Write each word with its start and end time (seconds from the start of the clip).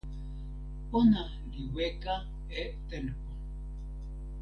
ona 0.97 1.23
li 1.51 1.63
weka 1.73 2.13
e 2.61 2.63
tenpo. 2.87 3.29